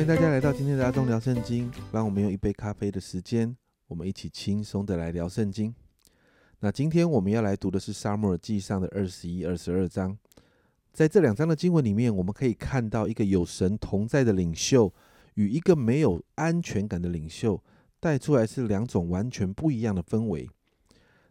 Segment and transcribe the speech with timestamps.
[0.00, 3.54] 欢迎大家来到今天的阿东聊圣经，让我们用一杯咖啡的时间，
[3.86, 5.74] 我们一起轻松的来聊圣经。
[6.60, 10.16] 那今天我们要来读的是《沙漠耳记上》的二十一、二十二章。
[10.90, 14.90] 在这两章的经文里面，我们可以看到一个有神同在的领袖
[15.34, 17.62] 与一个没有安全感的领袖
[18.00, 20.48] 带出来是两种完全不一样的氛围。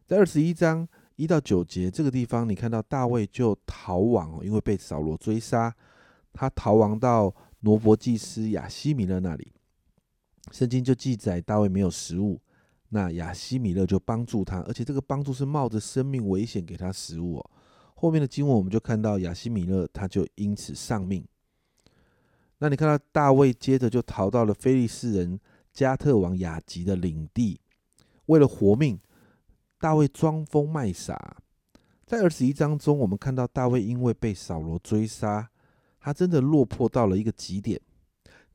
[0.05, 5.73] 在二十一章一到九节这个地方，你看到大卫就逃亡，因为被扫罗追杀，
[6.31, 9.51] 他逃亡到罗伯祭司亚西米勒那里。
[10.51, 12.41] 圣经就记载大卫没有食物，
[12.89, 17.51] 那亚西米勒就帮助他，而且这个帮助是冒着生命危险给他食物哦。
[17.93, 21.23] 后面的经文我们就看到亚西米勒他就因此丧命。
[22.59, 25.39] 那你看到大卫接着就逃到了非利士人
[25.71, 27.59] 加特王雅吉的领地，
[28.25, 28.99] 为了活命，
[29.77, 31.37] 大卫装疯卖傻。
[32.05, 35.51] 在二十一章中，我们看到大卫因为被扫罗追杀，
[36.09, 37.79] 他真的落魄到了一个极点。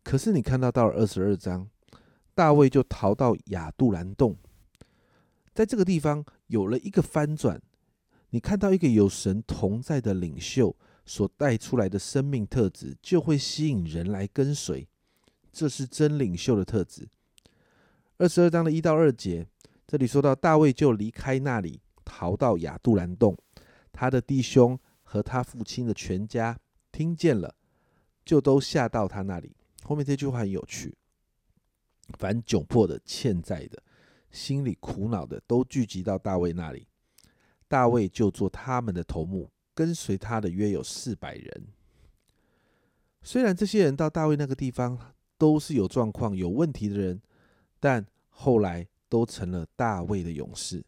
[0.02, 1.68] 可是你看到到了二十二章，
[2.34, 4.36] 大卫就逃到亚杜兰洞，
[5.54, 7.62] 在这个地方有了一个翻转。
[8.30, 10.74] 你看到一个有神同在的领袖
[11.06, 14.88] 所带出来的生命特质，就会吸引人来跟随。
[15.52, 17.08] 这是真领袖的特质。
[18.18, 19.46] 二十二章的一到二节，
[19.86, 23.38] 这里说到大卫就离开那里，逃到亚杜兰洞。
[23.92, 26.58] 他的弟兄和他父亲的全家
[26.94, 27.56] 听见了，
[28.24, 29.56] 就都下到他那里。
[29.82, 30.96] 后面这句话很有趣：
[32.16, 33.82] 凡窘迫的、欠债的、
[34.30, 36.86] 心里苦恼的，都聚集到大卫那里。
[37.66, 41.66] 大卫就做他们的头目，跟随他的约有四百人。
[43.22, 44.96] 虽然这些人到大卫那个地方
[45.36, 47.20] 都是有状况、有问题的人，
[47.80, 50.84] 但后来都成了大卫的勇士。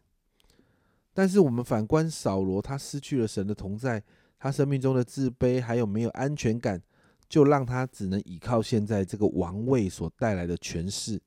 [1.13, 4.01] 但是我们反观扫罗，他失去了神的同在，
[4.39, 6.81] 他生命中的自卑还有没有安全感，
[7.27, 11.19] 就让他只能依靠现在这个王位所带来的权势。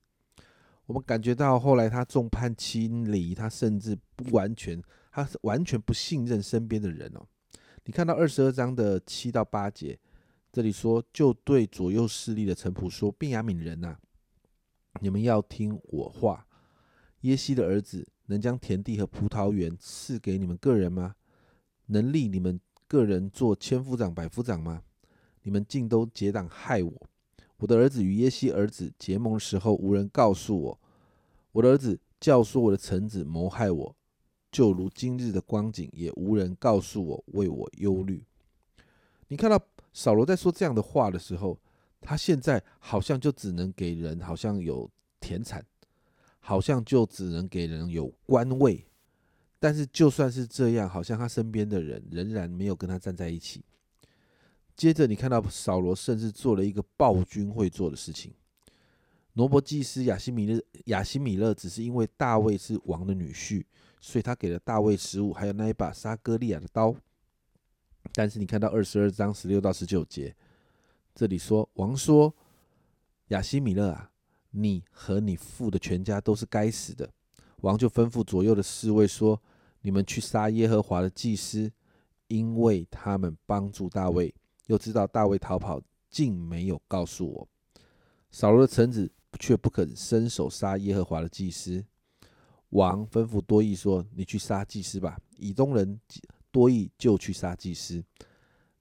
[0.85, 4.81] 我们感觉到后来他众叛亲离，他甚至不完全。
[5.13, 7.27] 他完全不信任身边的人哦。
[7.83, 9.99] 你看到二十二章的七到八节，
[10.53, 13.97] 这里说就对左右势力的臣仆说：“便雅悯人呐，
[15.01, 16.47] 你们要听我话。
[17.21, 21.15] 耶西的儿子能将田地和葡萄园赐给你们个人吗？
[21.87, 22.57] 能立你们
[22.91, 24.81] 个人做千夫长、百夫长吗？
[25.43, 26.91] 你们竟都结党害我。
[27.55, 30.79] 我的儿子与耶西儿子结盟的时候，无人告诉我。
[31.53, 33.95] 我的儿子教唆我的臣子谋害我。”
[34.51, 38.21] 就如今日的光景，也无人告诉我，为我忧虑。
[39.29, 39.57] 你看到
[39.93, 41.57] 扫罗在说这样的话的时候，
[42.01, 44.91] 他现在好像就只能给人好像有
[45.21, 45.65] 田产，
[46.41, 48.85] 好像就只能给人有官位。
[49.61, 53.63] 但是就算是这样，好像他身边的人仍然没有跟他站在一起。
[54.75, 58.33] 接着你看到扫罗甚至做了一个暴君会做的事情。
[59.33, 63.63] 罗伯祭司亚西米勒，亚西米勒只是因为大卫是王的女婿。
[64.03, 66.95] 所以他给了大卫食物，还有那一把杀哥利亚的刀。
[68.13, 70.35] 但是你看到二十二章十六到十九节，
[71.13, 72.33] 这里说王说
[73.29, 74.11] ：“亚西米勒啊，
[74.49, 77.07] 你和你父的全家都是该死的。”
[77.61, 79.39] 王就吩咐左右的侍卫说
[79.81, 81.71] ：“你们去杀耶和华的祭司，
[82.27, 84.33] 因为他们帮助大卫，
[84.67, 87.47] 又知道大卫逃跑，竟没有告诉我。”
[88.31, 91.83] 扫罗的臣子却不肯伸手杀耶和华的祭司。
[92.69, 95.99] 王吩咐多益说：“你去杀祭司吧。”以东人
[96.51, 98.01] 多益就去杀祭司。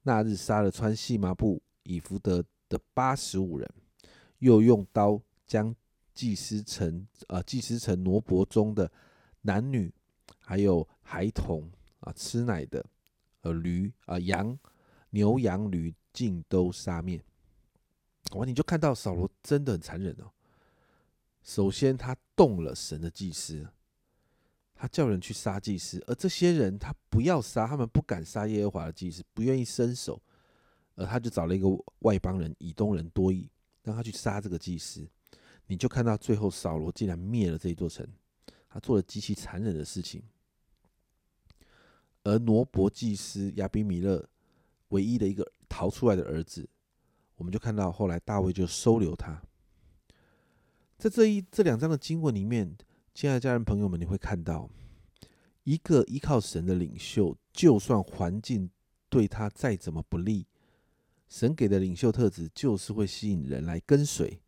[0.02, 3.68] 那日杀了穿细麻布以福德的八十五人，
[4.38, 5.74] 又用刀将
[6.14, 8.90] 祭司城啊祭司城挪伯中的
[9.40, 9.92] 男女，
[10.50, 12.84] 还有孩童啊吃奶的
[13.42, 14.58] 呃驴啊羊
[15.10, 17.22] 牛羊驴尽都杀灭。
[18.32, 18.44] 哇！
[18.44, 20.28] 你就看到扫罗真的很残忍哦。
[21.44, 23.64] 首先，他动了神的祭司。
[24.74, 30.20] 他叫人去杀祭司，而这些人他不要杀，他们不敢杀耶和华的祭司，不愿意伸手，
[30.96, 31.68] 而他就找了一个
[32.00, 33.48] 外邦人以东人多益，
[33.84, 35.08] 让他去杀这个祭司。
[35.68, 38.04] 你就看到最后扫罗竟然灭了这一座城，
[38.68, 40.20] 他做了极其残忍的事情。
[42.30, 44.28] 而挪伯祭司亚比米勒
[44.88, 46.68] 唯一的一个逃出来的儿子，
[47.36, 49.42] 我们就看到后来大卫就收留他。
[50.96, 52.76] 在这一这两章的经文里面。
[53.12, 54.70] 亲爱的家人朋友们，你会看到
[55.64, 58.70] 一个依靠神的领袖，就算环境
[59.10, 60.46] 对他再怎么不利，
[61.28, 64.38] 神给的领袖特质就是会吸引人来跟随；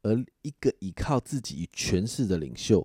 [0.00, 2.84] 而一个依靠自己权势的领袖，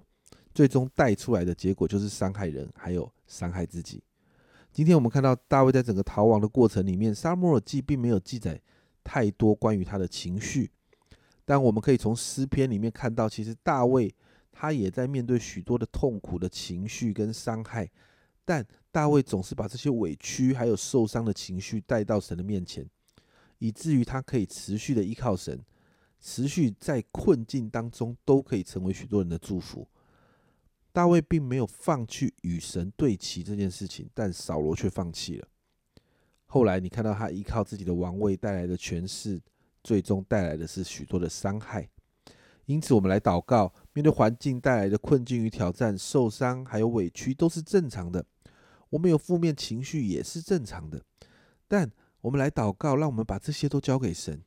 [0.53, 4.04] 最终带出来的结果就是伤害人，还有伤害自己。
[4.72, 8.62] 今天我们看到大卫在整个逃亡的过程里面，沙摩尔记并没有记载
[9.04, 10.69] 太多关于他的情绪。
[11.45, 14.13] 但我们可以从诗篇里面看到，其实大卫
[14.51, 17.89] 他也在面对许多的痛苦的情绪跟伤害，
[18.44, 22.86] 但大卫总是把这些委屈还有受伤的情绪带到神的面前，
[23.60, 25.63] 以至于他可以持续的依靠神，
[26.19, 29.88] 持续在困境当中都可以成为许多人的祝福。
[30.95, 35.47] 大卫并没有放弃与神对齐这件事情，但扫罗却放弃了。
[36.45, 39.42] 后来你看到他依靠自己的王位带来的权势。
[39.83, 41.88] 最终带来的是许多的伤害，
[42.65, 48.25] 因此我们来祷告，面对环境带来的困境与挑战、受伤还有委屈都是正常的，
[48.89, 51.00] 我们有负面情绪也是正常的。
[51.68, 51.91] 但
[52.21, 54.41] 我们来祷告，让我们把这些都交给神。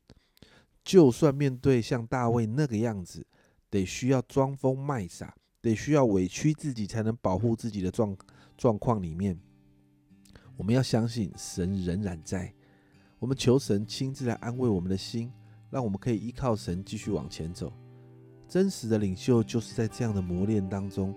[0.83, 3.25] 就算面对像大卫那个样子，
[3.71, 8.17] 得需要装疯卖傻，得需要委屈自己才能保护自己的状
[8.57, 9.39] 状况里面，
[10.57, 12.53] 我们要相信神仍然在。
[13.19, 15.33] 我们求神亲自来安慰我们的心，
[15.71, 17.73] 让我们可以依靠神继续往前走。
[18.49, 21.15] 真实的领袖就是在这样的磨练当中，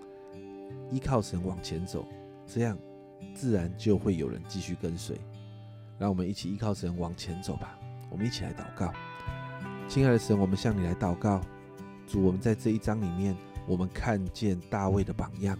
[0.91, 2.07] 依靠神往前走，
[2.45, 2.77] 这样
[3.35, 5.15] 自然就会有人继续跟随。
[5.99, 7.77] 让我们一起依靠神往前走吧。
[8.09, 8.91] 我们一起来祷告，
[9.87, 11.39] 亲爱的神，我们向你来祷告。
[12.07, 13.37] 主，我们在这一章里面，
[13.67, 15.57] 我们看见大卫的榜样。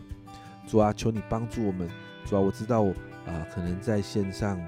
[0.68, 1.90] 主啊，求你帮助我们。
[2.26, 4.60] 主啊，我知道啊，可能在线上。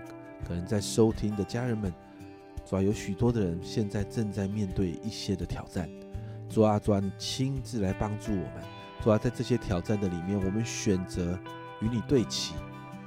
[0.45, 1.93] 可能在收听的家人们，
[2.65, 5.89] 主啊，有许多的人现在正在面对一些的挑战。
[6.49, 8.61] 主啊，主啊，亲自来帮助我们。
[9.01, 11.39] 主啊，在这些挑战的里面，我们选择
[11.79, 12.55] 与你对齐。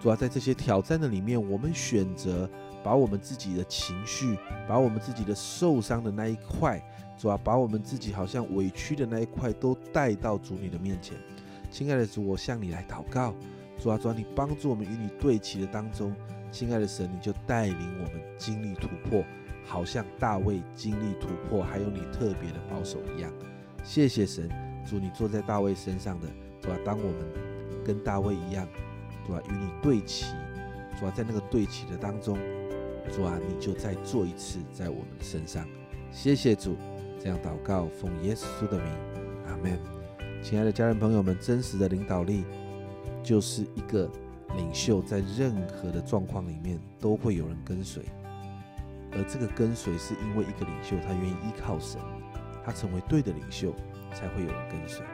[0.01, 2.49] 主啊，在这些挑战的里面，我们选择
[2.83, 6.83] 把我们自己的情绪，把我们自己的受伤的那一块，
[7.17, 11.17] 主啊，把我们自己好像委屈的那一块都带到主你的面前。
[11.71, 13.35] 亲爱的主，我向你来祷告。
[13.79, 16.15] 主啊，主啊，你帮助我们与你对齐的当中。
[16.53, 19.23] 亲爱的神，你就带领我们经历突破，
[19.65, 23.31] 好像大卫经历突破，还有你特别的保守一样。
[23.83, 24.49] 谢谢神，
[24.89, 26.29] 主你坐在大卫身上的，
[26.63, 28.67] 主啊，当我们跟大卫一样，
[29.27, 30.25] 主啊，与你对齐，
[30.99, 32.39] 主啊，在那个对齐的当中，
[33.13, 35.67] 主啊，你就再做一次在我们的身上。
[36.11, 36.77] 谢谢主，
[37.27, 38.87] 这样祷告，奉耶稣的名，
[39.49, 39.77] 阿门。
[40.45, 42.45] 亲爱的家人朋友们，真实的领导力
[43.25, 44.09] 就是一个。
[44.57, 48.03] 领袖在任何的状况里面都会有人跟随，
[49.13, 52.01] 而这个跟随是因为一个领袖他愿意依靠神，
[52.65, 53.75] 他成为对的领袖，
[54.15, 55.05] 才会有人跟随，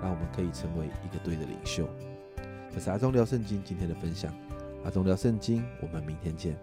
[0.00, 1.88] 让我们可以成为一个对的领袖。
[2.72, 4.32] 这是阿忠聊圣经今天的分享，
[4.84, 6.54] 阿忠聊圣经，我们明天见。